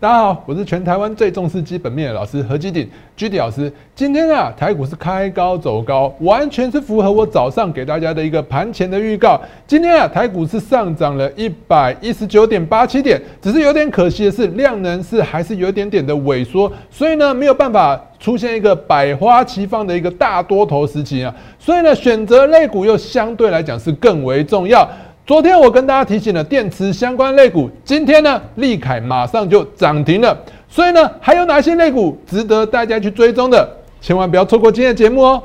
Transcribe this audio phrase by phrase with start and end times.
[0.00, 3.72] 大家好，我是全台湾最重视基本面的老师何基鼎居 d 老师。
[3.96, 9.40] 今天啊，台股是开高走高，完全是符合我早上给大家的一个盘前的预告。
[9.66, 21.34] 今天啊，台股是上涨了一百一十九点八七点，只是有点可惜的是，量能是还是有点点的萎缩，所以呢，没有办法出现一个百花齐放的一个大多头时期啊。
[21.58, 24.88] 所以呢，选择类股又相对来讲是更为重要。
[25.28, 30.34] 昨天我跟大家提醒了电池相关类股，今天呢，利凯马上就涨停了。
[30.70, 33.76] 所以呢，还有哪些类股值得大家去追踪的？
[34.00, 35.42] 千万不要错过今天的节目哦！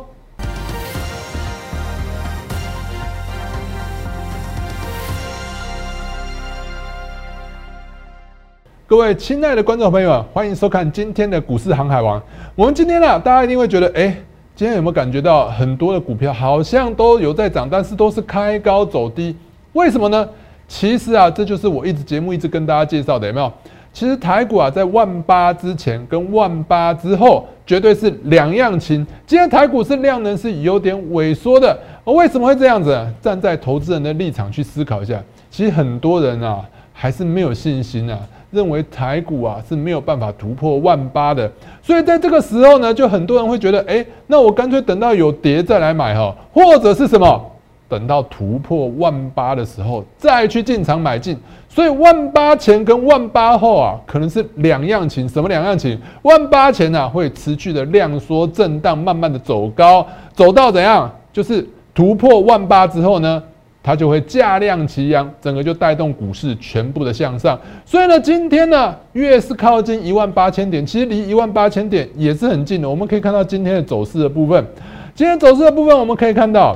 [8.88, 12.24] 各位亲爱的观众朋友们，欢迎收看今天的股市航海王。
[12.56, 14.16] 我们今天呢，大家一定会觉得，哎，
[14.56, 19.36] 今天有没有感觉到很多的股票好像都有在涨，但是都是开高走低？
[19.74, 20.28] 为什么呢？
[20.68, 23.52] 其实啊，这就是我一直节目一直跟大家介绍的，有没有？
[23.92, 29.06] 其实台股啊，在万八之前跟万八之后，绝对是两样情。
[29.28, 33.08] 今天台股是量能是有点萎缩的，为什么会这样子？
[33.22, 36.62] 站在投资人的立场去思考一下，其实很多人啊，
[36.92, 38.18] 还是没有信心啊，
[38.50, 41.52] 认为台股啊是没有办法突破万八的。
[41.84, 47.52] 所以在这个时候呢，就很多人会觉得，哎，那我干脆等到有跌再来买哈，或者是什么？
[47.94, 51.38] 等到突破万八的时候再去进场买进，
[51.70, 55.30] 所以万八前跟万八后啊，可能是两样情。
[55.30, 55.96] 什么两样情？
[56.24, 61.08] 万八前呢会持续的量缩震荡，慢慢的走高，走到怎样？
[61.32, 63.44] 就是突破万八之后呢，
[63.84, 67.60] 它就会价量齐扬，整个就带动股市全部的向上。
[67.86, 72.90] 所以呢，今天呢越是靠近一万八千点，其实离一万八千点也是很近的。
[72.90, 74.66] 我们可以看到今天的走势的部分，
[75.14, 76.76] 今天走势的部分我们可以看到。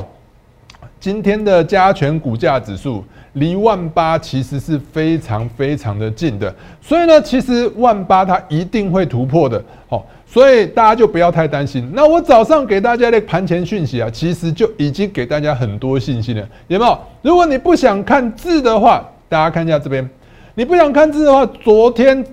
[1.00, 3.04] 今天的加权股价指数
[3.34, 11.88] 离万八其实是非常非常的近的，所以呢，其实万八它一定会突破的，好，所以大家就不要太担心。
[11.94, 17.00] 那我早上给大家的盘前讯息啊，其实就已经给大家很多信息了，有没有？
[17.22, 20.10] 如果你不想看字的话，大家看一下这边，
[20.56, 22.26] 你不想看字的话，昨天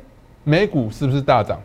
[0.42, 1.60] 美股是不是大涨？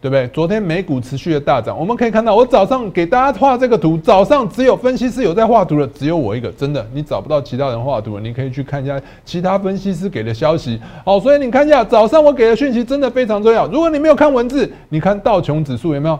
[0.00, 0.26] 对不对？
[0.28, 10.80] 昨天美股持续的大涨，我们可以看到，我早上给大家画这个图，早上只有分析师有在画图的，只有我一个，真的，你找不到其他人画图了，你可以去看一下其他分析师给的消息。
[11.04, 13.66] 好，所以你看一下早上我给的讯息真的非常重要。
[13.66, 16.18] 如果你没有看文字，你看道琼指数有没有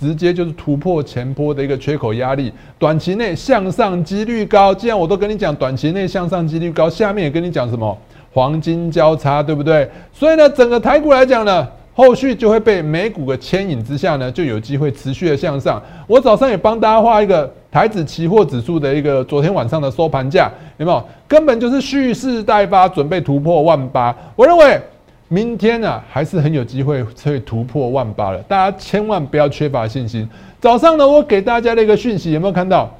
[0.00, 4.74] 直接就是突破前坡的一个缺口压力，短期内向上几率高。
[4.74, 7.96] 既然我都跟你讲短期内向上几率高，下面也跟你讲什么
[8.32, 9.88] 黄金交叉，对不对？
[10.12, 11.68] 所以呢，整个台股来讲呢。
[12.00, 15.80] 后续就会被美股的牵引之下呢，就有机会持续的向上。
[16.06, 21.04] 我早上也帮大家画一个台指期货指数的一个昨天晚上的收盘价，有没有？
[21.28, 24.16] 根本就是蓄势待发，准备突破万八。
[24.34, 24.80] 我认为
[25.28, 28.38] 明天呢，还是很有机会会突破万八了。
[28.48, 30.26] 大家千万不要缺乏信心。
[30.58, 32.90] 早上呢，我给大家的一个讯息，有没有看到？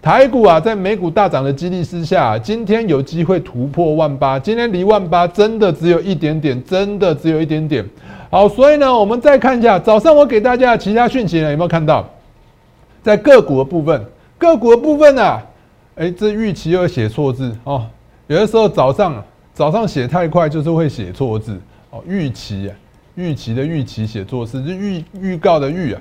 [0.00, 4.38] 台股啊，在美股大涨的激励之下，今天有机会突破万八。
[4.38, 7.84] 今天离万八真的只有一点点，真的只有一点点。
[8.30, 12.04] 好，所以呢，我们再看一下早上我给大家的其他讯息呢，有没有看到？
[13.02, 14.04] 在个股的部分，
[14.36, 15.40] 个股的部分呢，
[15.94, 17.86] 哎，这预期又写错字哦。
[18.26, 19.24] 有的时候早上
[19.54, 21.58] 早上写太快，就是会写错字
[21.90, 22.02] 哦。
[22.06, 22.76] 预期啊，
[23.14, 26.00] 预期的预期写错字，就预预告的预啊。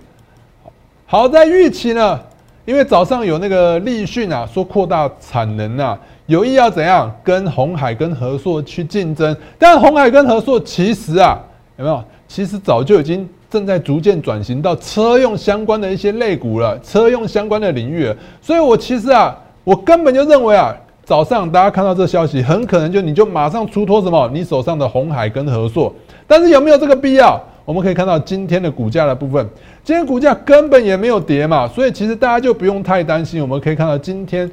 [1.05, 2.19] 好在预期呢，
[2.65, 11.39] 因为早上有那个立讯啊，说扩大产能啊，有意要怎样跟红海跟和硕去竞争，但红海跟和硕其实啊，
[11.77, 12.03] 有没有？
[12.27, 18.17] 其实早就已经正在逐渐转型到车用相关的一些类股了，车用相关的领域了。
[18.41, 25.93] 所以我其实啊，我根本就认为啊，早上大家看到这消息，很可能就你就马上出脱什么，你手上的红海跟合硕。
[26.27, 27.41] 但是有没有这个必要？
[27.63, 29.45] 我们可以看到今天的股价的部分，
[29.83, 33.41] 今天股价根本也没有跌嘛，所以其实大家就不用太担心。
[33.41, 34.49] 我们可以看到今天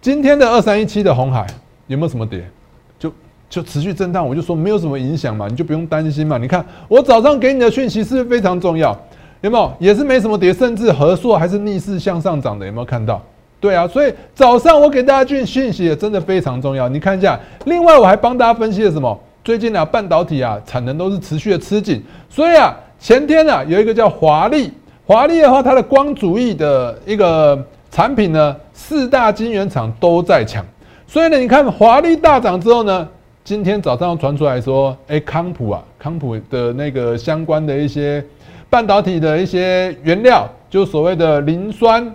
[0.00, 1.46] 今天的二三一七的红海
[1.88, 2.48] 有没有什么跌？
[3.54, 6.36] 就持续震荡，我就说没有什么影响嘛，你就不用担心嘛。
[6.36, 8.90] 你看我早上给你的讯息是不是非常重要？
[9.42, 9.72] 有没有？
[9.78, 13.22] 也是没什么跌，甚至合硕还是逆势向上涨的，有没有看到？
[13.60, 16.88] 对啊，所以早上我给大家讯讯息也真的非常重要。
[16.88, 19.16] 你看一下，另外我还帮大家分析了什么？
[19.44, 24.72] 最近啊，半导体啊产能都是持续的吃紧，所以啊，前天啊有一个叫华丽，
[25.06, 27.56] 华丽的话，它的光主义的一个
[27.88, 30.66] 产品呢，四大晶圆厂都在抢，
[31.06, 33.06] 所以呢，你看华丽大涨之后呢？
[33.44, 38.24] 今天早上传出来说，哎，康普啊，康普的那个相关的一些
[38.70, 42.10] 半导体的一些原料，就所谓的磷酸、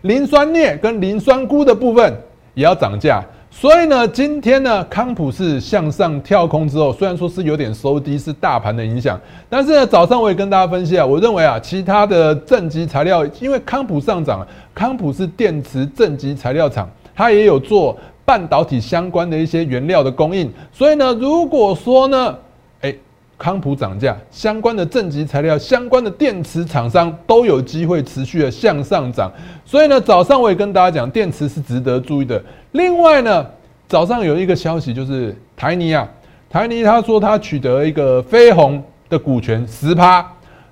[0.00, 2.16] 磷酸镍跟磷酸钴的部分
[2.54, 9.20] 也要涨价，所以呢，今天呢，康普是向上跳空之后，虽然说是有点收低，是大盘的影响，
[9.50, 17.94] 但是呢，早上我也跟大家分析啊，我认为啊，其他的正极材料，因为康普上涨，康普是电池正极材料厂，它也有做
[18.30, 22.38] 半导体相关的一些原料的供应，所以呢，如果说呢，
[22.80, 22.94] 哎。
[23.36, 29.32] 康普涨价，相关的正极材料、相关的电池厂商都有机会持续的向上涨。
[29.64, 32.40] 所以呢，早上我也跟大家讲，电池是值得注意的。
[32.72, 33.46] 另外呢，
[33.88, 36.06] 早上有一个消息就是台泥啊，
[36.50, 40.24] 台泥他说他取得一个飞鸿的股权十趴。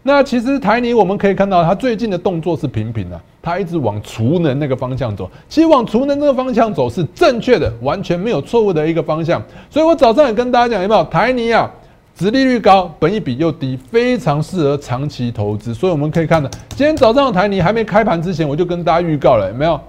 [0.02, 3.18] 那其实台泥我们可以看到，他最近的动作是频频啊，
[3.48, 5.30] 他一直往储能那个方向走。
[5.48, 9.42] 其实往储能那个方向走是正确的，完全没有错误的一个方向。
[9.70, 11.70] 所以我早上也跟大家讲，有没有台泥啊？
[12.14, 15.72] 殖利率高，本益比又低，非常适合长期投资。
[15.72, 19.80] 所以我们可以看到，今天早上的台泥还没开盘之前，我就跟大家预告了，有没有？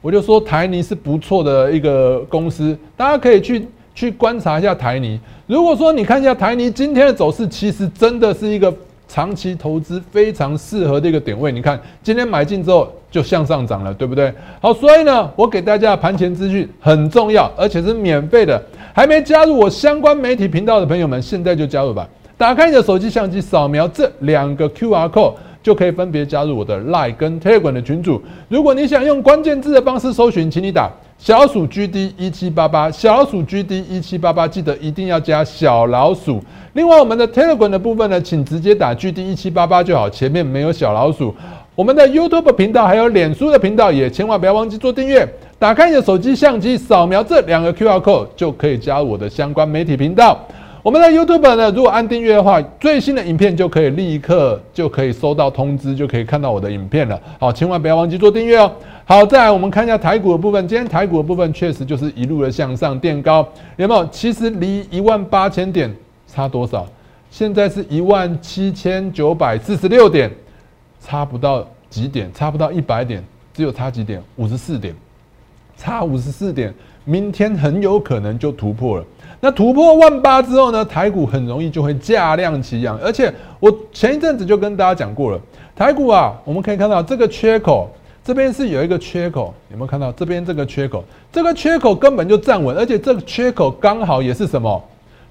[0.00, 5.18] 我就说台泥是不错的一个公司，大家可以去去观察一下台泥。
[5.46, 8.72] 如果说你看一下台泥今天的走势，其实真的是一个
[9.08, 11.50] 长期投资非常适合的一个点位。
[11.52, 14.32] 你看今天买进之后就向上涨了，对不对？
[14.60, 18.60] 好，所以呢，我给大家的盘前资讯很重要，而且是免费的。
[18.94, 22.08] 还没加入我相关媒体频道的朋友们，现在就加入吧！
[22.36, 28.20] 打开你的手机相机，扫描这两个 Q R code，就可以分别加入我的 Line 跟 Telegram 的群组。
[28.48, 36.42] 如果你想用关键字的方式搜寻，请你打小鼠 GD 一七八八，小鼠 GD 一七八八，记得一定要加小老鼠。
[36.72, 41.34] 另外，我们的 Telegram 的部分呢，请直接打 GD 一七八八就好，前面没有小老鼠。
[41.74, 45.26] 我们的 YouTube 频道还有脸书的频道，也千万不要忘记做订阅。
[45.58, 50.38] 打开你的手机相机，扫描这两个 QR code 就可以加入我的相关媒体频道。
[50.82, 57.18] 我们的 YouTube 呢，如果按订阅的话，最新的影片就可以立刻就可以收到通知，就可以看到我的影片了。
[57.40, 58.70] 好，千万不要忘记做订阅哦。
[59.06, 64.06] 好，再来我们看一下台股的部分，今天台股的部分确实就是一路的向上垫高，有没有？
[64.10, 65.90] 其实离一万八千点
[66.26, 66.86] 差多少？
[67.30, 70.30] 现在是一万七千九百四十六点，
[71.04, 72.32] 差不到几点？
[72.32, 73.22] 差不到一百点，
[73.52, 74.22] 只有差几点？
[74.36, 74.94] 五十四点。
[75.76, 76.72] 差五十四点，
[77.04, 79.04] 明天很有可能就突破了。
[79.40, 80.84] 那突破万八之后呢？
[80.84, 82.96] 台股很容易就会价量齐扬。
[82.98, 85.40] 而且我前一阵子就跟大家讲过了，
[85.74, 87.90] 台股啊，我们可以看到这个缺口，
[88.22, 91.02] 这边是有一个缺口，有没有看到这边这个缺口？
[91.32, 94.80] 这个缺口根本就站稳，而且这个缺口刚好也是什么？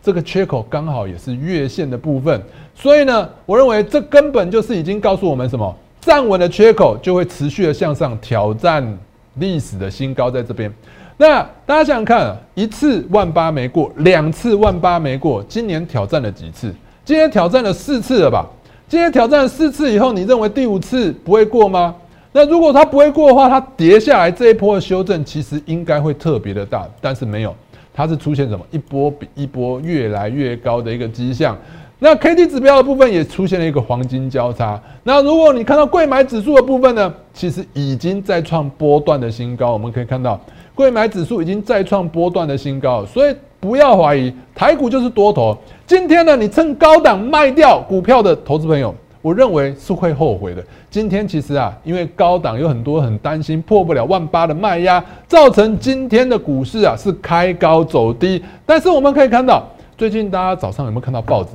[0.04, 2.42] 这个缺口刚好也是月线的部分。
[2.76, 5.76] 所以呢，我认为这根本就是已经告诉我们什么？
[6.02, 8.98] 站稳的缺口就会持续的向上挑战。
[9.36, 10.70] 历史的新高在这边，
[11.16, 16.76] 那大家想想看，一次万八没过，两次万八没过，今年挑战了几次？
[17.06, 18.46] 今天挑战了四次了吧？
[18.90, 21.96] 今天挑战四次以后，你认为第五次不会过吗？
[22.34, 27.56] 那如果它不会过的话，它跌下来这一波的修正其实应该会特别的大，但是没有，
[27.94, 31.58] 它是出现什么一波比一波越来越高的一个迹象。
[32.04, 34.82] 那 K D 指标的部分也出现了一个黄金交叉。
[35.04, 39.74] 那如果你看到贵买指数的部分呢，其实已经在创波段的新高。
[39.74, 40.40] 我们可以看到，
[40.74, 45.56] 贵买指数已经再创波段的新高，所以不要怀疑台股就是多头。
[45.86, 50.64] 今天呢，你趁高档卖掉股票的投资朋友，我认为是会后悔的。
[50.90, 58.44] 今天其实啊，因为高档有很多很担心破不了万八的卖压，造成今天的股市啊是开高走低。
[58.66, 59.64] 但是我们可以看到，
[59.98, 61.52] 最近大家早上有没有看到报纸？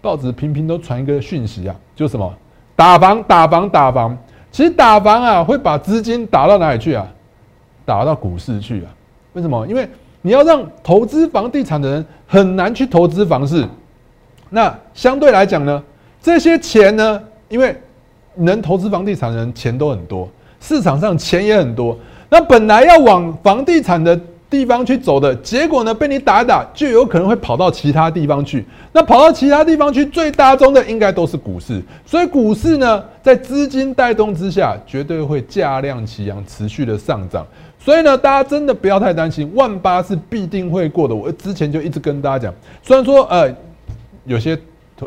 [0.00, 2.32] 报纸频频都传一个讯息啊，就什么
[2.74, 4.16] 打房、打房、打房。
[4.50, 7.06] 其实打房啊，会把资金打到哪里去啊？
[7.84, 8.88] 打到股市去啊？
[9.34, 9.66] 为什么？
[9.66, 9.86] 因为
[10.22, 13.64] 你要让投资房地产的人很难去投资房市。
[14.48, 15.80] 那相对来讲呢，
[16.22, 17.74] 这些钱呢，因为
[18.34, 20.28] 能投资房地产的人钱都很多，
[20.60, 21.98] 市场上钱也很多。
[22.28, 24.18] 那本来要往房地产的。
[24.50, 25.94] 地方去走的结果呢？
[25.94, 28.66] 被你打打，就有可能会跑到其他地方去。
[28.92, 31.80] 那跑到其他地方去，最大宗的应该都是股市。
[32.04, 37.46] 所以股市呢，在资金带动之下，绝对会价量齐扬，持续的上涨。
[37.78, 41.14] 所以呢，大家真的不要太担心，万八是必定会过的。
[41.14, 43.48] 我之前就一直跟大家讲，虽然说呃，
[44.24, 44.58] 有些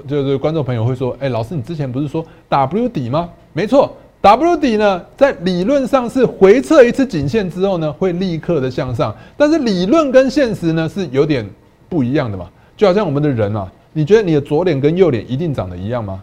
[0.07, 3.29] 就是观众朋友会说，哎，老师，你之前不是说 W 底吗？
[3.53, 3.95] 没错。
[4.21, 11.45] W 底呢，在理论上是回撤一次颈线之后呢，会立刻的向上，但是理论跟现实呢是有点
[11.89, 12.49] 不一样的嘛。
[12.77, 16.21] 就好像我们的人啊，你觉得你的左脸跟右脸一定长得一样吗？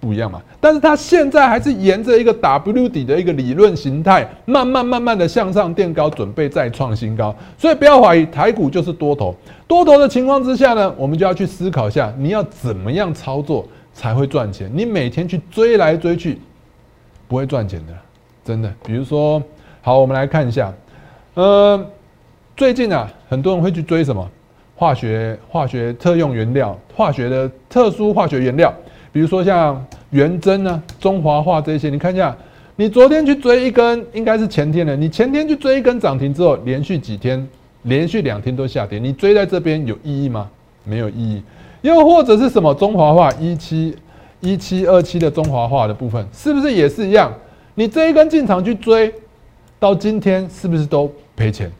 [0.00, 0.42] 不一样嘛。
[0.60, 7.34] 但是它现在还是沿着一个 W 底的一个理论形态，慢慢慢慢的向上垫高，准备再创新高。
[7.56, 9.34] 所以不要怀疑台股就是多头，
[9.68, 14.70] 多头的情况之下呢，我们就要去思考一下，你要怎么样操作才会赚钱？
[14.74, 16.40] 你每天去追来追去。
[17.28, 17.92] 不会赚钱的，
[18.44, 18.68] 真的。
[18.84, 19.40] 比如说，
[19.82, 20.74] 好，我们来看一下，
[21.34, 21.80] 呃，
[22.56, 24.28] 最近啊，很多人会去追什么
[24.74, 28.74] 化学、化学特用原料、化学的特殊化学原料，
[29.12, 31.90] 比如说像元真啊、中华化这些。
[31.90, 32.36] 你看一下，
[32.76, 37.46] 你昨天去追一根，应该是前天的，你前天去追一根涨停之后，连续几天，
[37.82, 40.48] 连续两天都下跌，你追在这边有意义吗？
[40.84, 41.42] 没有意义。
[41.82, 43.96] 又或者是什么中华化一七
[44.40, 47.32] 一七二七的中华化的部分，是不是也是一样？
[47.74, 49.12] 你这一根进场去追，
[49.78, 51.70] 到今天是不是都赔钱？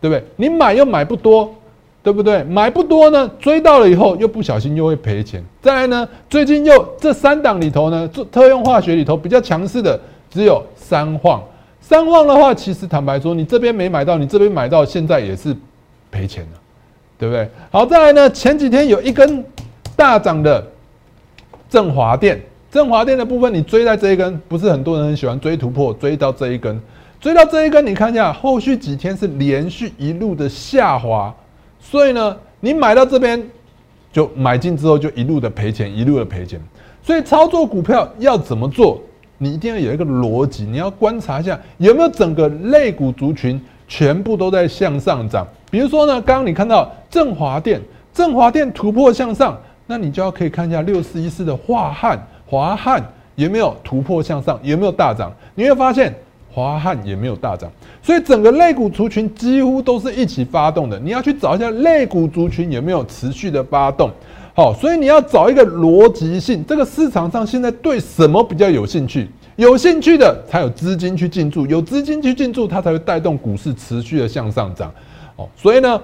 [0.00, 0.24] 对不对？
[0.36, 1.54] 你买又买不多，
[2.02, 2.42] 对不对？
[2.44, 5.42] 买不多呢，追到了以后又不小心又会赔钱。
[5.60, 9.98] 再来呢，最近又这三档里头呢，做特用化学里头比较强势的
[10.30, 11.42] 只有三晃。
[11.80, 15.54] 三晃的话，其实坦白说，你这边没买到，你这边买到，现在也是
[16.10, 16.58] 赔钱了，
[17.18, 17.48] 对不对？
[17.70, 19.44] 好，再来呢，前几天有一根
[19.94, 20.64] 大涨的
[21.68, 22.40] 振华电，
[22.70, 26.80] 振华电的部分你追在这一根，不是很多人很喜欢追突破，追到这一根。
[27.20, 31.32] 追到这一根，你看一下，后续几天是连续一路的下滑，
[31.82, 33.42] 所以呢，你买到这边
[34.10, 36.58] 就买进之后就一路的赔钱，一路的赔钱。
[37.02, 39.02] 所以操作股票要怎么做？
[39.36, 45.46] 你一定要有一个逻辑，你要观察一下有没有整个类股族群全部都在向上涨。
[45.70, 47.80] 比如说呢，刚刚你看到振华电，
[48.14, 55.30] 振华电突破向上，那你就要可以看一下六四一四的华汉，华汉有没有突破向上，有没有大涨？
[55.54, 56.14] 你会发现。
[56.54, 61.00] 华汉也没有大涨，所以整个类股族群几乎都是一起发动的。
[61.00, 64.10] 你要去找一下类股族群有没有持续的发动，
[64.54, 66.62] 好，所以你要找一个逻辑性。
[66.68, 69.30] 这个市场上现在对什么比较有兴趣？
[69.56, 74.92] 有兴趣的才有资金去进驻，有资金去进驻，它才会带动股市持续的向上涨。
[75.36, 75.98] 哦，所以呢，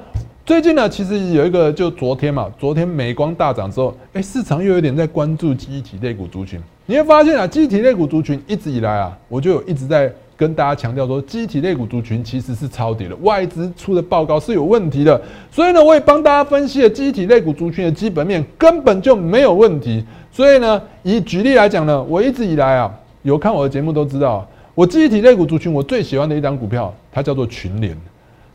[0.46, 6.58] 最近呢，其实有一个，就昨天嘛，昨天美光大涨之后，哎，市场又有点在关注记忆体类股族群。
[6.86, 10.10] 你会发现啊，记忆体类股族群一直以来啊，我就有一直在。
[10.38, 15.20] 跟大家强调说，机体类股族群其实是超跌的，外资出的报告是有问题的。
[15.50, 20.04] 所以呢，我也帮大家分析了机体类股族群的基本面根本就没有问题。
[20.30, 27.98] 所以呢，以举例来讲呢，我一直以来啊，有看我的节目都知道，我机体类股族群我最喜欢的一张股票，它叫做群联。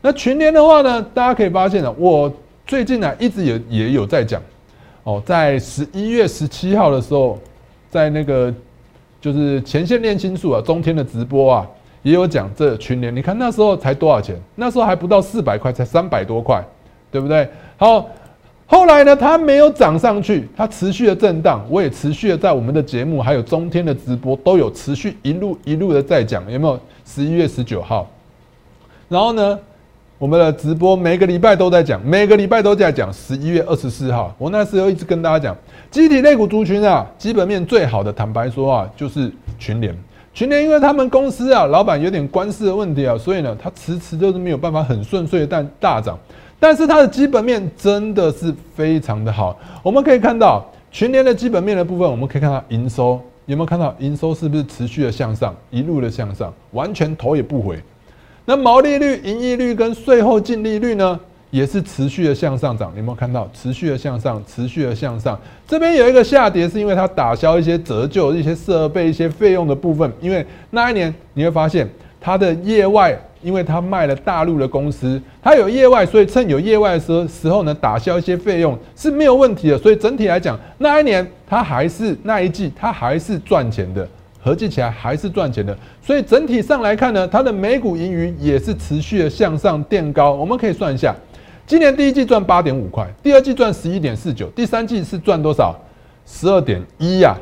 [0.00, 2.32] 那群联的话呢，大家可以发现呢，我
[2.66, 4.40] 最近呢一直也也有在讲
[5.02, 7.38] 哦，在十一月十七号的时候，
[7.90, 8.50] 在那个。
[9.24, 11.66] 就是前线炼心术啊，中天的直播啊，
[12.02, 13.16] 也有讲这群联。
[13.16, 14.38] 你看那时候才多少钱？
[14.54, 16.62] 那时候还不到四百块，才三百多块，
[17.10, 17.48] 对不对？
[17.78, 18.06] 好，
[18.66, 21.64] 后来呢，它没有涨上去，它持续的震荡。
[21.70, 26.78] 我也持续的在我们的节目，还有中天的直播，都有持续一路一路的在讲，有没有？
[27.06, 28.06] 十一月十九号，
[29.08, 29.58] 然后呢？
[30.16, 33.12] 我们的直播每个礼拜都在讲，每个礼拜都在讲。
[33.12, 35.56] 十一月二十四号，我那时候一直跟大家讲，
[35.94, 39.96] 集体类股族群啊，基本面最好的，坦白说啊，就是群联。
[40.32, 46.18] 群联因为他们公司啊，老板有点官司的问题啊，所以呢，他迟迟都是没有办法很顺遂的大大涨。
[46.58, 49.56] 但是它的基本面真的是非常的好。
[49.84, 57.78] 我们可以看到群联的基本面的部分，我们可以看到营收有没有看到营收是不是持续的向上，一路的向上，完全头也不回。
[58.44, 61.20] 那毛利率、盈利率跟税后净利率呢，
[61.54, 62.92] 也是持续的向上涨。
[62.96, 65.38] 有没有看到持续的向上、持续的向上？
[65.68, 70.12] 这边有一个下跌，是因为它打消一些折旧、一些设备、一些费用的部分。
[70.20, 71.88] 因为那一年你会发现
[72.20, 79.78] 它的业外，因为它卖了大陆的公司，它有业外，所以趁有业外的时时候呢，打消一些费用是没有问题的。
[79.78, 84.04] 所以整体来讲，那一年它还是那一季它还是赚钱的。
[84.42, 90.32] 合计起来还是赚钱的，所以整体上来看呢，它的每股盈余也是持续的向上垫高。
[90.32, 91.16] 我们可以算一下，
[91.66, 95.74] 今年第一季赚八点五块，第二季赚十一点四九，第三季是赚多少？
[96.26, 97.34] 十二点一呀。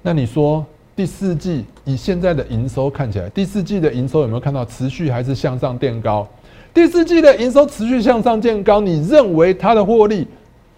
[0.00, 0.64] 那你说
[0.96, 6.26] 第四季以现在的营收看起来，第四季的营收有没有看到持续还是向上垫高？
[6.72, 10.26] 第四季的营收持续向上垫高，你认为它的获利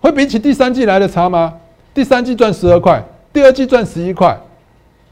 [0.00, 1.54] 会比起第三季来的差吗？
[1.94, 3.00] 第三季赚十二块，
[3.32, 4.36] 第二季赚十一块。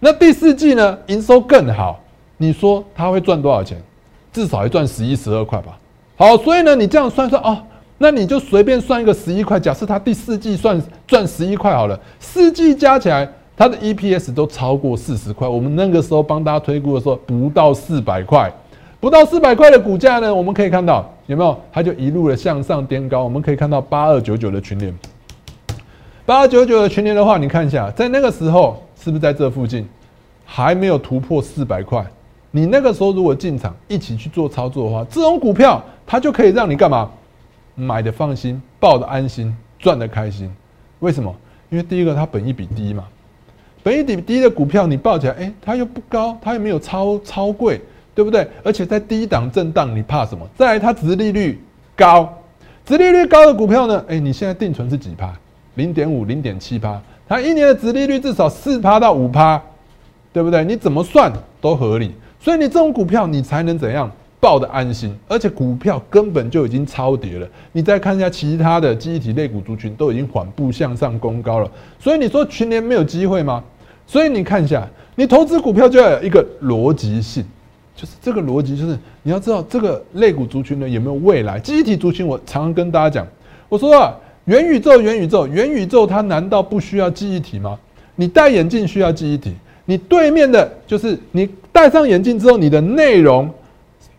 [0.01, 0.99] 那第四季呢？
[1.07, 2.01] 营收更好，
[2.37, 3.81] 你说它会赚多少钱？
[4.33, 5.79] 至少会赚十一、十二块吧。
[6.21, 7.57] 好，所以呢，你这样算算哦，
[7.97, 9.59] 那你就随便算一个十一块。
[9.59, 15.49] 假设它第四季算赚十一块好了，四季加起来，它的 EPS 都超过四十块。
[15.49, 18.53] 我们那个时候帮大家推估的时候，不到四百块，
[19.01, 21.59] 不到四百块的股价呢，我们可以看到有没有？
[21.73, 23.25] 它就一路的向上颠高。
[23.25, 24.95] 我们可以看到八二九九的群联，
[26.27, 28.77] 八二九九的群联的话，你看一下，在那个时候。
[29.03, 29.89] 是不是在这附近
[30.45, 32.05] 还没有突破四百块？
[32.51, 37.09] 你那个时候如果进场一起去做操作的话，这种股票它就可以让你干嘛？
[37.77, 40.53] 买的放心，抱的安心，赚的开心。
[40.99, 41.33] 为什么？
[41.69, 43.05] 因为第一个它本益比低嘛，
[43.81, 47.81] 本益比低的股票你抱起来，哎，它又不高，它又没有超超贵，
[48.13, 48.45] 对不对？
[48.65, 50.45] 而且在低档震荡，你怕什么？
[50.59, 51.63] 再来它值利率
[51.95, 52.29] 高。
[52.85, 55.33] 殖利率高的股票呢，哎，你现在定存是几趴？
[55.77, 59.63] 零点五、零点七趴，它一年的殖利率至少四趴到五趴，
[60.33, 60.65] 对不对？
[60.65, 62.13] 你怎么算都合理。
[62.41, 64.11] 所以你这种股票，你才能怎样？
[64.41, 67.47] 抱的安心，而且股票根本就已经超跌了。
[67.73, 71.71] 你再看一下其他的记忆体类股族群，都已经缓步向上攻高了。
[71.99, 73.63] 所以你说群联没有机会吗？
[74.07, 77.45] 所以你看一下，你投资股票就要有一个逻辑性，
[77.95, 81.61] 就是这个逻辑就是你要知道这个类股族群呢有没有未来。
[81.61, 83.27] 记忆体族群，我常常跟大家讲，
[83.69, 84.17] 我说啊，
[84.47, 87.79] 元宇宙，元宇宙，元宇宙，它难道不需要记忆体吗？
[88.17, 89.53] 你戴眼镜需要记忆体，
[89.85, 93.51] 你对面的就是你戴上眼镜之后，你的内容。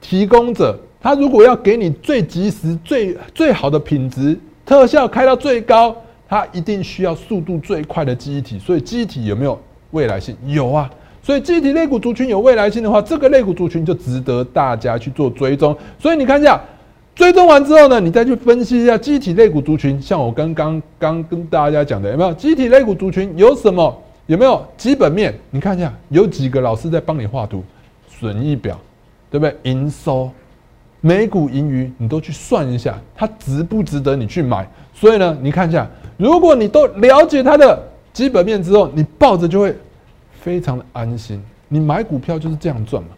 [0.01, 5.95] 提供者，他如果要给你最及时、最最好的品质，特效开到最高，
[6.27, 8.59] 他一定需要速度最快的记忆体。
[8.59, 9.57] 所以记忆体有没有
[9.91, 10.35] 未来性？
[10.47, 10.89] 有啊。
[11.23, 15.77] 所以记忆体肋骨族群有未来性的话，这个肋骨族群就值得大家去做追踪。
[15.99, 16.59] 所以你看一下，
[17.13, 20.01] 追踪完之后呢，你再去分析一下记忆体肋骨族群。
[20.01, 23.95] 像我刚刚刚跟大家讲的，有没有记忆体肋骨族群有什么？
[24.25, 25.33] 有没有基本面？
[25.51, 27.63] 你看一下，有几个老师在帮你画图，
[28.09, 28.79] 损益表。
[29.31, 29.55] 对不对？
[29.63, 30.29] 营收、
[30.99, 34.67] 每股盈余，你都去算一下，它值不值得你去买？
[34.93, 39.73] 所以呢，你看一下，如果你都了解它的基本面之后，你抱着就会
[40.41, 41.41] 非常的安心。
[41.69, 43.09] 你买股票就是这样赚嘛？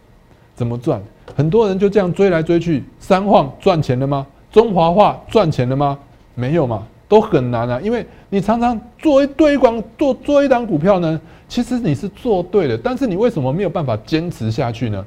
[0.55, 1.01] 怎么赚？
[1.35, 4.25] 很多人就这样追来追去，三晃赚钱了吗？
[4.51, 5.97] 中华化赚钱了吗？
[6.35, 7.81] 没有嘛，都很难啊。
[7.81, 15.03] 因为你常常做一堆光做做一档股票呢，其实你是做对的，但是你为什么没有办法坚持下去呢？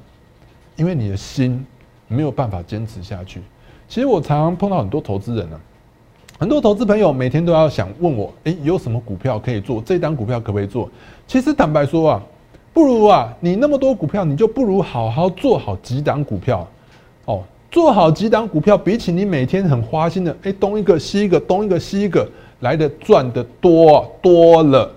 [0.77, 1.65] 因为你的心
[2.07, 3.41] 没有办法坚持下去。
[3.89, 5.59] 其实我常常碰到很多投资人呢，
[6.39, 9.81] 很多投资朋友每天都要想问我：诶，有什么股票可以做？
[9.81, 10.91] 这单股票可不可以做？
[11.27, 12.23] 其实坦白说啊，
[12.73, 16.67] 不如啊，你那么多股票，你就不如好好做好几档股票。
[17.25, 22.29] 哦，做好几档股票，比起你每天很花心的，诶，东一个西一个，东一个西一个，
[22.61, 24.91] 来的赚的多多了。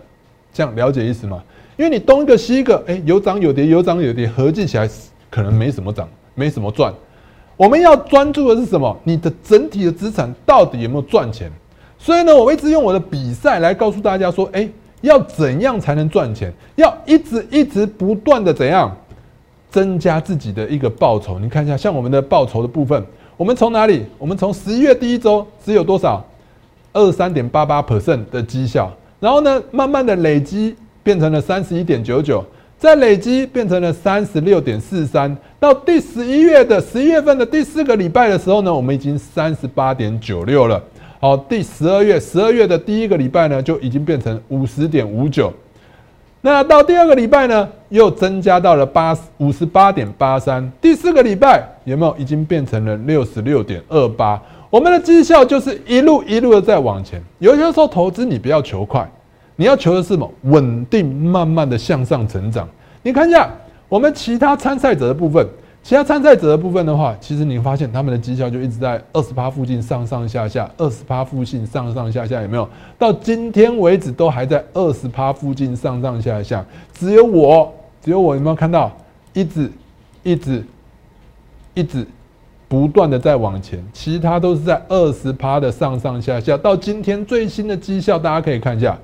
[0.51, 1.43] 这样了解意思吗？
[1.77, 4.89] 因为你东一个西一个，诶，有涨有跌，有涨有跌，合计起来。
[5.29, 6.94] 可能没什么涨，没什么赚。
[7.55, 8.98] 我们要专注的是什么？
[9.03, 11.51] 你的整体的资产到底有没有赚钱？
[11.98, 14.68] 所以呢，我一直用我的比赛来告诉大家说：，哎，
[15.01, 16.53] 要怎样才能赚钱？
[16.75, 18.96] 要一直一直不断的怎样
[19.70, 21.37] 增加自己的一个报酬？
[21.37, 24.05] 你看一下，像我们的报酬的部分，我们从哪里？
[24.18, 26.25] 我们从十一月第一周只有多少？
[26.94, 32.44] 二三点八八 percent 的绩效，然后呢，慢慢的累积变成了三十一点九九。
[32.79, 40.81] 在累积变成了三十六点四三，到第十一月的十一月份的第四个礼拜的时候呢，我们已经三十八点九六了。
[41.20, 45.51] 好，第十二月十二月的第一个礼拜呢，就已经变成五十点五九。
[46.39, 50.72] 那到第二个礼拜呢，又增加到了八五十八点八三。
[50.79, 54.42] 第四个礼拜有没有已经变成了六十六点二八？
[54.70, 57.22] 我们的绩效就是一路一路的在往前。
[57.39, 59.05] 有些时候投资你不要求快。
[59.59, 60.31] 你要求的是什么？
[60.43, 62.65] 稳定，慢慢的向上成长。
[63.03, 63.51] 你看一下
[63.89, 65.45] 我们其他参赛者的部分，
[65.83, 72.65] 其他参赛者的部分的话，其实你发现他们的绩效就一直在二十趴附近上上下下，二十趴附近上上下下，有没有？
[72.98, 76.65] 到今天为止都还在二十趴附近上上下下。
[76.93, 77.69] 只有我，
[78.01, 78.89] 只有我有没有看到？
[79.33, 79.69] 一直，
[80.24, 80.63] 一直，
[81.74, 82.07] 一直
[82.69, 86.55] 不断的在往前，其他都是在二十趴的上上下下。
[86.55, 88.98] 到今天最新的绩效，大家可以看一下。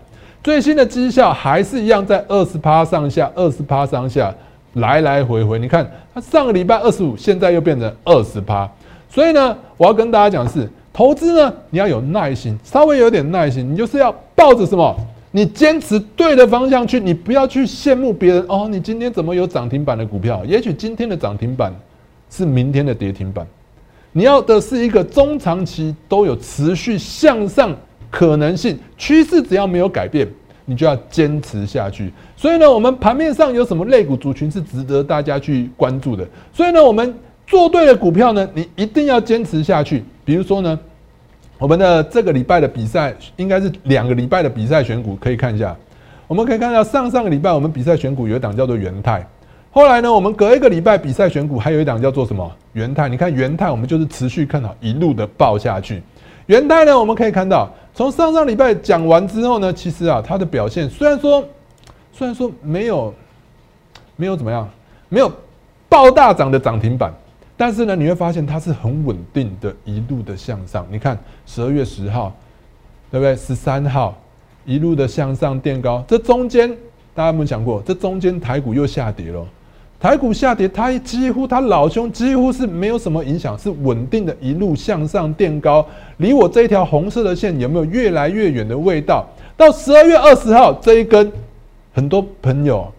[0.46, 4.32] 最新的绩效还是一样在二十趴上下，二十趴上下
[4.74, 5.58] 来来回回。
[5.58, 8.70] 你看，它上个礼拜二十五，现在又变成二十趴。
[9.10, 14.96] 所以呢，我要跟大家讲的是，投资呢，你要有耐心，稍微有点耐心，你就是要抱着什么，
[15.32, 18.68] 你坚持对的方向去，你不要去羡慕别人哦。
[18.70, 20.46] 你今天怎么有涨停板的股票？
[20.46, 21.74] 也许今天的涨停板
[22.30, 23.48] 是明天的跌停板。
[24.12, 27.76] 你要的是一个中长期都有持续向上。
[28.16, 30.26] 可能性趋势只要没有改变，
[30.64, 32.14] 你就要坚持下去。
[32.38, 36.26] 所以呢，我们盘面上有什么类股族群是值得大家去关注的？
[36.54, 37.14] 所以呢，我们
[37.46, 40.02] 做对了股票呢，你一定要坚持下去。
[40.24, 40.80] 比如说呢，
[41.58, 45.76] 我们的这个礼拜的比赛应该是两个礼拜的比赛选股，可以看一下。
[46.26, 49.28] 我们可以看到上上个礼拜我们比赛选股有一档叫做元泰，
[49.72, 53.10] 后来呢，我们隔一个礼拜比赛选股还有一档叫做什么元泰？
[53.10, 56.02] 你看元泰，我们就是持续看好，一路的爆下去。
[56.48, 57.70] 元泰呢，我们可以看到。
[57.94, 61.42] 从上上礼拜讲完之后呢，其实啊，它的表现虽然说，
[62.12, 63.14] 虽然说没有，
[64.18, 64.70] 没有怎么样，
[65.08, 65.32] 没有
[65.88, 67.14] 爆大涨的涨停板，
[67.56, 70.86] 但是呢，你会发现它是很稳定的，一路的向上。
[70.92, 72.36] 你看十二月十号，
[73.10, 73.34] 对不对？
[73.36, 74.14] 十三号
[74.66, 76.70] 一路的向上垫高，这中间
[77.14, 77.82] 大家有没有想过？
[77.86, 79.48] 这中间台股又下跌了，
[80.00, 85.86] 台股下跌，它几乎它老兄几乎是没有什么影响，是稳定的一路向上垫高，
[86.18, 89.26] 离我这一条红色的线有没有越来越远的味道？
[89.58, 91.32] 到十二月二十号这一根，
[91.94, 92.92] 很多朋友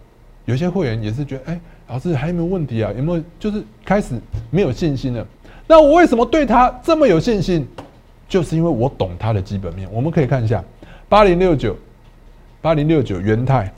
[0.45, 2.91] 有些会员也是觉得，哎，老师还有没有问题啊？
[2.97, 4.15] 有没有就是开始
[4.49, 5.25] 没有信心了？
[5.67, 7.65] 那我为什么对它这么有信心？
[8.27, 9.87] 就是因为我懂它的基本面。
[9.93, 10.61] 我们可以看一下
[11.07, 11.73] 八零六九
[12.59, 13.71] 八零六九元泰，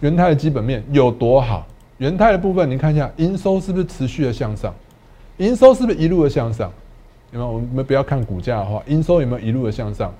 [0.00, 1.66] 元泰的基本面有多好？
[1.98, 4.74] 元泰的部分，你看一下营收是不是持续的向上？
[5.38, 6.72] 营收是不是一路的向上？
[7.32, 7.52] 有没有？
[7.52, 10.12] 我们不要看股价的话，营收有没有一路的向上？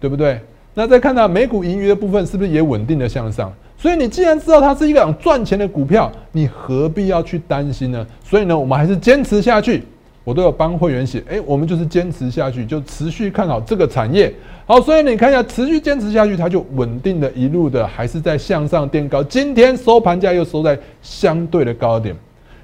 [0.00, 0.40] 对不对？
[0.74, 3.52] 那再看到每股盈余的部分，是不是也稳定的向上？
[3.76, 8.06] 所以你既然知道它是一个赚钱的股票，你何必要去担心呢？
[8.24, 9.84] 所以呢，我们还是坚持下去。
[10.28, 14.30] 我都有帮会员写，哎，我们就是坚持下去，就持续看好这个产业。
[14.66, 19.22] 好，所以你看一下，持续坚持下去，它就稳定的一路的还是在向上垫高。
[19.24, 22.14] 今天收盘价又收在相对的高点，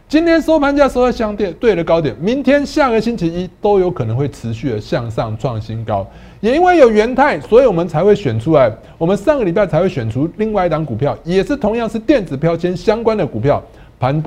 [0.07, 6.07] 今天收盘价收在相对对的高点，明天下个星期一都有可能会持续的向上创新高。
[6.42, 13.62] 也因为有元泰，所以我们才会选出来，我们上个礼拜才会选出另外一档股票，也是同样是电子标签相关的股票。
[13.98, 14.22] 盘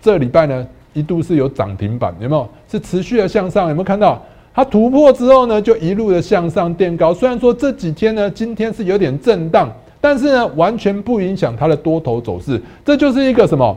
[0.00, 0.64] 这礼拜呢？
[0.92, 2.48] 一度是有涨停板，有没有？
[2.70, 4.20] 是持续的向上，有没有看到？
[4.54, 7.14] 它突破之后呢，就一路的向上垫高。
[7.14, 9.70] 虽然说这几天呢，今天是有点震荡，
[10.00, 12.60] 但是呢，完全不影响它的多头走势。
[12.84, 13.76] 这就是一个什么？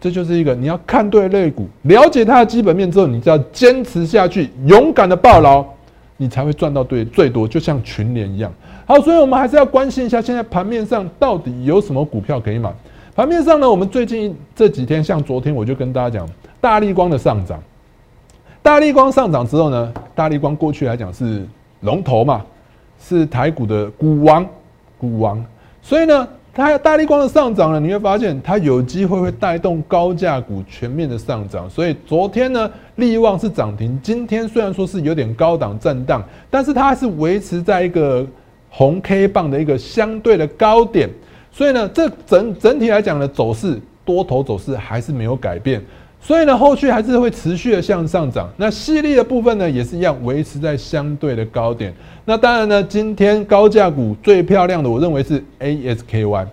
[0.00, 5.64] 这就是一个你要看对类股，了解它的基本面之后，你就要坚持下去，勇敢的抱牢，
[6.16, 7.48] 你才会赚到对最多。
[7.48, 8.52] 就像群联一样。
[8.86, 12.70] 好，所以我们还是要关心一下，现在盘面上到底有什么股票可以买？
[13.14, 16.28] 盘面上呢，我们最近这几天，像昨天我就跟大家讲，
[16.60, 17.62] 大力光的上涨，
[18.60, 21.46] 大力光上涨之后呢，大力光过去来讲是
[21.82, 22.44] 龙头嘛，
[23.00, 24.44] 是台股的股王，
[24.98, 25.40] 股王，
[25.80, 38.26] 所以呢，它大力光的上涨呢，你会发现它有机会会带动高价股全面的上涨，所以昨天呢，力旺是涨停，今天虽然说是有点高档震荡，但是它还是维持在一个
[38.70, 41.08] 红 K 棒的一个相对的高点。
[41.56, 45.80] 所以呢，这整整体来讲的走势，多头走势还是没有改变。
[46.20, 48.50] 所以呢，后续还是会持续的向上涨。
[48.56, 51.94] 那细粒的部分呢，也是一样维持在相对的高点。
[52.24, 56.46] 那当然呢，今天高价股最漂亮的，我认为是 ASKY。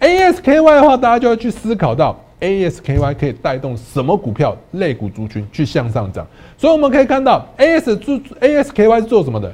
[0.00, 6.26] ASKY 的话，大家就要去思考到 ASKY 可以带动什么股票、类股族群去向上涨。
[6.58, 9.50] 所以我们可以看到 asasky 是做什么的？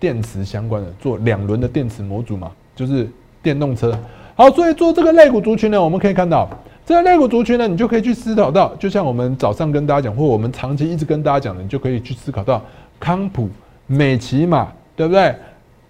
[0.00, 3.06] 电池相关的，做两轮的电池模组嘛，就是
[3.42, 3.96] 电动车。
[4.40, 6.48] 好，所以做这个肋骨族群呢，我们可以看到，
[6.86, 12.62] 这个肋骨族群呢，你就可以去思考到，就像我们早上跟大家讲，或我们长期一直跟大家讲的，你就可以去思考到
[12.98, 13.50] 康普、
[13.86, 15.34] 美骑马，对不对？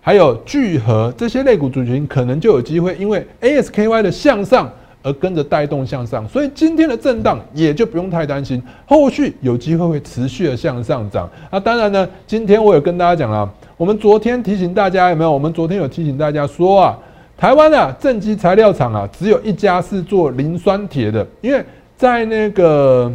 [0.01, 4.69] 还有聚合这些肋骨族群，可能就有机会，因为 ASKY 的向上
[5.01, 11.31] 而跟着带动向上，所以今天的震荡也就不用太担心，后续有机会会持续的向上涨。
[11.53, 15.31] 那当然呢，今天我有跟大家讲了，我们昨天提醒大家有没有？
[15.31, 16.99] 我们昨天有提醒大家说啊。
[17.41, 21.65] 台湾的正极材料厂啊，只有一家是做磷酸铁的，因为
[21.97, 23.11] 在那个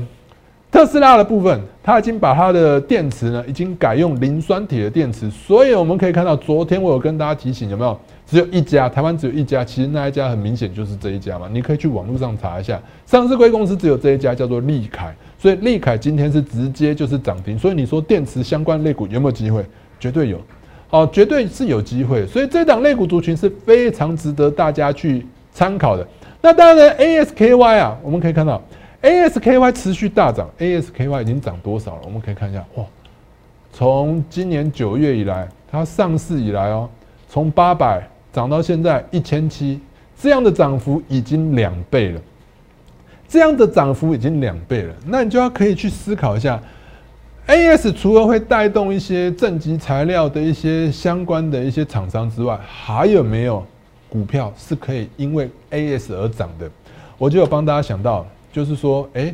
[0.72, 7.96] 特斯拉的部分，它已经把它的电池呢，已经改用磷酸铁的电池，所以我们可以看到，昨天我有跟大家提醒，有没有？
[8.26, 19.64] 只有一家，台湾只有一家，其实那一家很明显就是这一家嘛，你可以去网络上查一下，上市贵公司只有这一家，叫做利凯，所以利凯今天是直接就是涨停，所以你说电池相关类股有没有机会？
[20.00, 20.42] 绝对有。
[20.95, 26.08] 哦，绝对是有机会，所以这档类股族群是非常值得大家去参考的。
[26.41, 28.62] 那当然，ASKY 啊，我们可以看到
[29.01, 32.01] ASKY 持续大涨，ASKY 已经涨多少了？
[32.05, 32.86] 我们可以看一下，哇，
[33.73, 36.89] 从今年九月以来，它上市以来哦，
[37.27, 39.81] 从八百涨到现在一千七，
[40.17, 42.21] 这样的涨幅已经两倍了，
[43.27, 46.58] 这样的涨幅已经两倍了，那你就要可以去思考一下。
[47.47, 47.93] A.S.
[47.93, 53.63] 除了会带动一些正极材料的一些相关的一些厂商之外，还有没有
[54.10, 56.12] 股票是可以因为 A.S.
[56.15, 56.67] 而涨的？
[57.19, 59.34] 我就有帮大家想到，就是说，哎，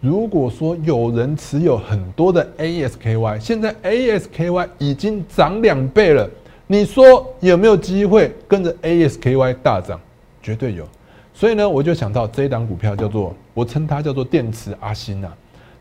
[0.00, 6.26] 如果说有人持有很多的 A.S.K.Y，现在 A.S.K.Y 已经涨两倍了，
[6.66, 10.00] 你说有没有机会跟着 A.S.K.Y 大涨？
[10.42, 10.88] 绝对有。
[11.34, 15.28] 所以呢，我就想到这一档股票叫做，我称它叫做电池阿星呐，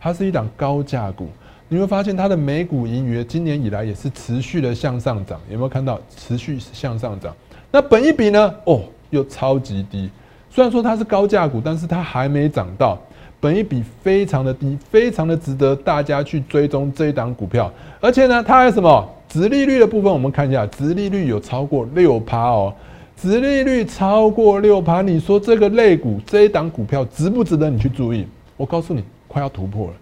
[0.01, 1.29] 它是一档高价股。
[1.67, 7.35] 你会发现它的每股盈余今年以来也是持续的向上涨，有没有看到持续向上涨？
[7.71, 8.53] 那本一比呢？
[8.65, 10.09] 哦，又超级低。
[10.49, 12.97] 虽然说它是高价股，但是它还没涨到
[13.39, 17.71] 本一比非常的低，非常的值得大家去追踪这一档股票。
[17.99, 19.09] 而且呢，它还有什么？
[19.27, 22.73] 殖利率的部分，我们看一下，殖利率有超过六趴哦。
[23.17, 28.25] 殖利率超过六趴，你说这个类股这一档股票值不值得你去注意？
[28.55, 29.93] 我告诉你，快要突破了，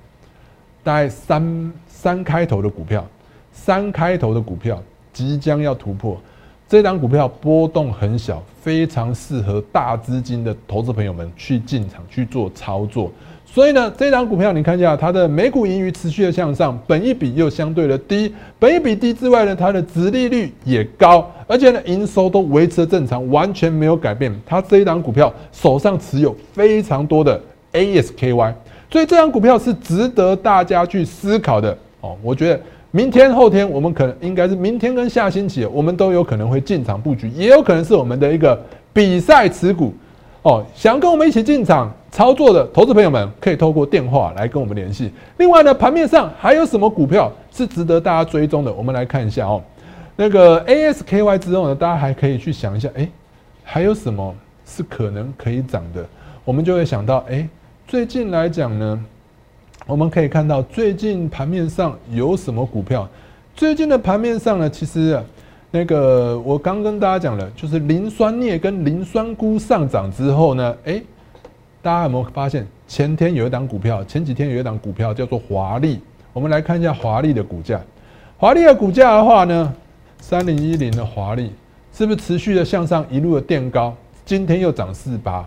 [0.84, 3.06] 大概三三开头的股票，
[3.52, 4.82] 三开头的股票
[5.13, 6.19] 即将要突破。
[6.67, 13.12] 这档股票波动很小，非常适合大资金的投资朋友们去进场去做操作。
[13.46, 24.34] 所以呢，这档股票你看一下，它的每股盈余持续的向上，本益比又相对的低，本益比低之外呢，它的殖利率也高，而且呢，营收都维持正常，完全没有改变。
[24.43, 27.39] 它这一档股票手上持有非常多的
[27.74, 28.52] ASKY，
[28.93, 32.15] 所以这张股票是值得大家去思考的哦。
[32.23, 32.62] 我觉得。
[32.95, 38.56] 明天、后天，我们可能应该是明天跟下星期，我们都有可能会进场布局，也有可能是我们的一个
[38.93, 39.91] 比赛持股
[40.43, 40.63] 哦。
[40.75, 45.12] 想跟我们一起进场操作的投资朋友们，可以透过电话来跟我们联系。
[45.38, 48.71] 另外呢，盘面上还有什么股票是值得大家追踪的？
[48.71, 49.60] 我们来看一下哦。
[50.15, 53.10] 那个 ASKY 之后呢，大家还可以去想一下，哎，
[53.63, 54.36] 还有什么
[54.67, 56.06] 是可能可以涨的？
[56.45, 57.49] 我们就会想到，哎，
[57.88, 59.06] 最近来讲呢。
[59.86, 63.08] 我们可以看到最近盘面上有什么股票？
[63.54, 65.22] 最近的盘面上呢，其实
[65.72, 71.02] 那个我刚跟大家讲了，就是磷酸镍跟磷酸钴上涨之后呢，哎，
[71.82, 76.00] 大家有没有发现前天有一档股票，前几天有一档股票叫做华丽？
[76.32, 77.82] 我们来看一下华丽的股价。
[78.38, 79.74] 华丽的股价的话呢，
[80.22, 81.52] 三零一零的华丽
[81.91, 83.93] 是不是持续的向上一路的垫高？
[84.24, 85.46] 今天又涨四八。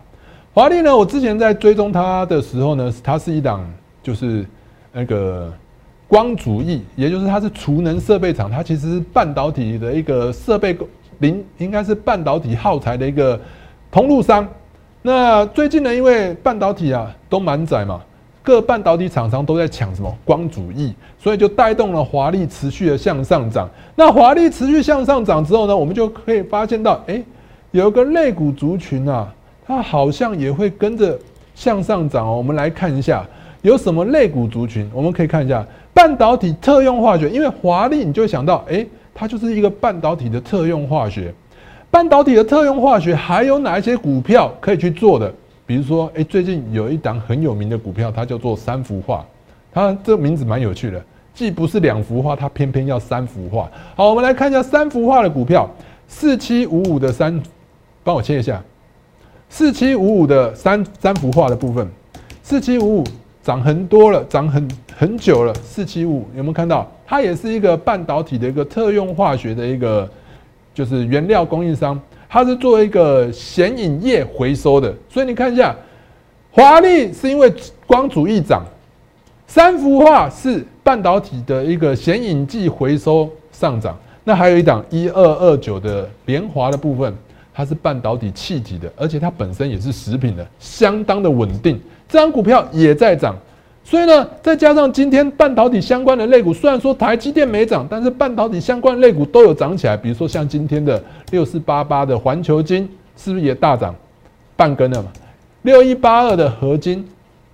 [0.56, 3.62] 华丽呢，我之前在追踪它的时候呢，它是一档。
[4.02, 4.46] 就是
[4.92, 5.52] 那个
[6.08, 10.74] 光主义，也就是它是储能设备厂，它其实是半导体的一个设备
[11.18, 13.38] 零，应该是半导体耗材的一个
[13.90, 14.48] 通路商。
[15.02, 18.00] 那最近呢，因为半导体啊都满载嘛，
[18.42, 23.68] 各半导体厂商都在抢什么光主义，所以就带动了华丽持续的向上涨。
[23.94, 27.20] 那华丽持续向上涨之后呢，我们就可以发现到，哎，
[27.72, 29.30] 有一个类股族群啊，
[29.66, 31.18] 它好像也会跟着
[31.54, 32.36] 向上涨哦。
[32.36, 33.26] 我们来看一下。
[33.62, 34.88] 有什么类股族群？
[34.94, 41.34] 我们可以看一下半导体特用化学，因为华丽，你就会想到，哎，它就是一个半导体的特用化学。
[41.90, 45.32] 半导体的特用化学还有哪一些股票可以去做的？
[45.66, 49.26] 比如说，哎，最近有一档很有名的股票，它叫做三幅画，
[49.72, 51.02] 它这个名字蛮有趣的，
[51.34, 53.68] 既不是两幅画，它偏偏要三幅画。
[53.96, 55.68] 好，我们来看一下三幅画的股票，
[56.06, 57.42] 四七五五的三，
[58.04, 58.62] 帮我切一下，
[59.48, 61.88] 四七五五的三三幅画的部分，
[62.42, 63.04] 四七五五。
[63.42, 65.54] 涨很多了，涨很很久了。
[65.62, 66.84] 四七五有没有看到？
[67.06, 70.10] 它也是一个半导体的一个特用化学的一个，
[70.74, 71.96] 就是原料供应商。
[72.28, 75.72] 它是做一个显影液回收的，所以你看一下，
[76.50, 77.54] 华丽是因为
[77.86, 78.64] 光主义涨，
[79.46, 83.96] 三幅画是半导体的一个显影剂回收上涨。
[84.24, 87.16] 那还有一档一二二九的联华的部分，
[87.56, 91.80] 它是半导体气体的，而且它本身也是食品的，相当的稳定。
[92.06, 93.34] 这张股票也在涨，
[93.82, 99.96] 所以呢，再加上今天半导体相关的类股，虽然说台积电没涨，但是半导体相关类股都有涨起来。
[99.96, 103.94] 比如说像今天的六四八八的环球金，是不是也大涨
[104.54, 105.10] 半根了嘛？
[105.62, 107.02] 六一八二的合金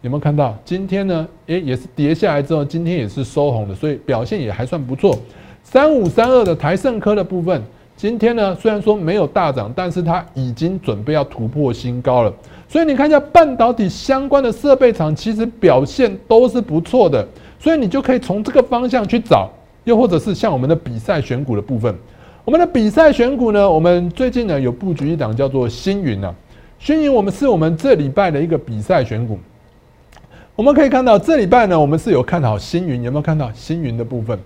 [0.01, 0.59] 有没有看到？
[0.65, 5.17] 今天呢，诶，也是跌下来之后，今天也是收红的，所以表现也还算不错。
[5.63, 7.63] 三五三二的台盛科的部分，
[7.97, 12.33] 今天呢虽然说没有大涨，但是它已经准备要突破新高了。
[12.69, 17.27] 所以你看一下半导体相关的设备厂，其实表现都是不错的，
[17.61, 19.51] 所以你就可以从这个方向去找，
[19.85, 21.95] 又或者是像我们的比赛选股的部分，
[22.45, 26.35] 我们的比赛选股呢，我们最近呢有布局一档叫做星云啊，
[26.79, 29.39] 星云我们是我们这礼拜的一个比赛选股，
[30.57, 34.39] 我们可以看到这礼拜呢，我们是有看好星云，有没有看到星云的部分？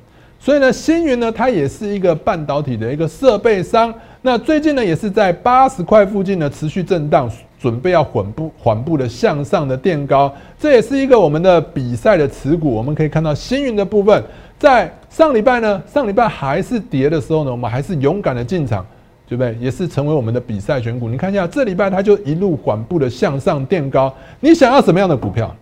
[0.47, 7.29] 所以呢，星云呢，它也是一个半导体的一个设备商，那最近呢也是在八十块附近呢持续震荡。
[7.59, 12.71] 准备要缓步缓步的向上的垫高，这也是一个我们的比赛的持股。
[12.71, 14.23] 我们可以看到星云的部分，
[14.57, 18.87] 在上礼拜呢，上礼拜还是跌的时候呢，我们还是勇敢的进场，
[19.27, 19.57] 对不对？
[19.59, 21.09] 也是成为我们的比赛选股。
[21.09, 24.15] 你看一下这礼拜它就一路缓步的向上垫高。
[24.39, 25.53] 你想要什么样的股票？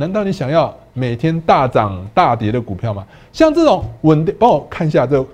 [0.00, 3.04] 难道你想要每天大涨大跌的股票吗？
[3.32, 5.26] 像这种稳定，帮我看一下这。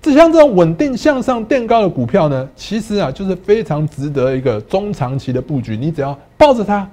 [0.00, 5.76] 这像这种稳定向上垫高的股票呢，其实啊就是非常值得一个中长期的布局。
[5.76, 6.84] 你只要抱着它，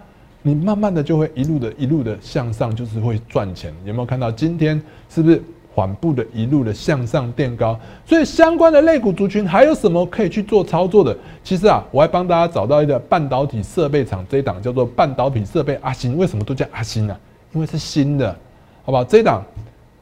[0.43, 3.73] 你慢慢的就会一路的一路的向上，就是会赚钱。
[3.85, 5.41] 有没有看到今天是不是
[5.73, 7.79] 缓步的一路的向上垫高？
[8.05, 11.15] 所以相关的类股族群还有什么可以去做操作的？
[11.43, 16.17] 其实啊，我还帮大家找到一个半导体设备厂，这一档叫做半导体设备阿星。
[16.17, 17.17] 为什么都叫阿星呢？
[17.53, 18.35] 因为是新的，
[18.83, 19.03] 好不好？
[19.03, 19.43] 这一档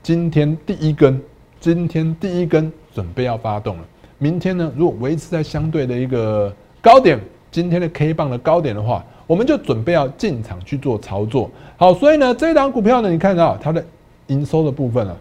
[0.02, 1.22] 今天第一根。
[1.60, 3.84] 今天第一根准备要发动了，
[4.20, 11.50] 明天呢，如果维持在相对的一个高点，今天的 K 棒的高点的话，我们就准备要进场去做操作。
[11.76, 13.84] 好，所以呢，这一档股票呢，你看到它的
[14.28, 15.18] 营收的部分啊，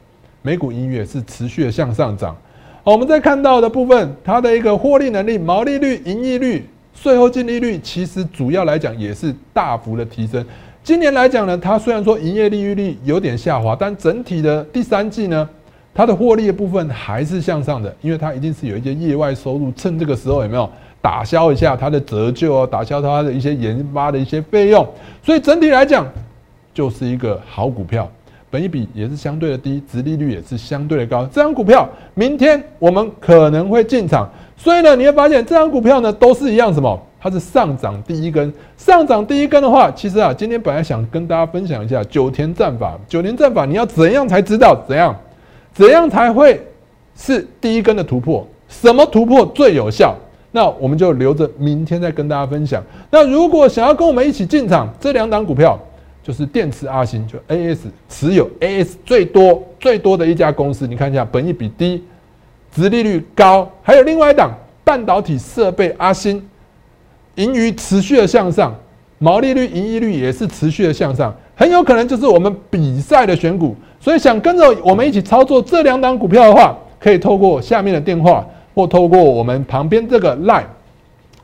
[0.46, 2.32] 美股音乐是持续的向上涨。
[2.84, 10.46] 好，我们在看到的部分，它的一个获利能力、毛利率、盈利率、税后净利率，其实主要来讲也是大幅的提升。
[10.84, 15.48] 今年来讲呢，它虽然说营业利率率有点下滑，但整体的第三季呢，
[15.92, 20.70] 它的获利的部分还是向上的，因为它一定是有一些业外收入，趁这个时候有没有
[21.02, 24.86] 打消一下它的折旧啊，打消它的一些研发的一些费用，
[25.24, 26.06] 所以整体来讲
[26.72, 28.08] 就是一个好股票，
[28.56, 36.98] 本益比也是相对的低，殖利率也是相对的高，这张股票明天我们可能会进场，所以呢，你会发现这张股票呢都是一样什么？
[37.20, 42.98] 它是上涨第一根，上涨第一根的话，其实啊，今天本来想跟大家分享一下九田战法。
[43.06, 45.14] 九田战法，你要怎样才知道怎样，
[45.74, 46.58] 怎样才会
[47.14, 48.48] 是第一根的突破？
[48.70, 50.16] 什么突破最有效？
[50.50, 52.82] 那我们就留着明天再跟大家分享。
[53.10, 55.78] 那如果想要跟我们一起进场，这两档股票
[56.26, 60.84] 就是电池阿星，就 A S 持有 A S 最多最多的一家公司。
[60.84, 62.02] 你看一下，本益比低，
[62.74, 64.50] 殖利率高，还有另外一档
[64.82, 66.44] 半导体设备阿星。
[67.36, 68.74] 盈余持续的向上，
[69.18, 73.76] 毛利率、盈利率也是持续的向上，很有可能就是我们比赛的选股。
[74.00, 80.64] 所以想跟着我们一起操作这两档股票的话，可以透过下面的电话，或透过我们旁边这个 line，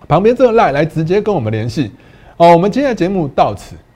[0.09, 1.93] 旁边这个 line 来直接跟我们联系。
[2.37, 3.77] 哦，我们今天的节目到此，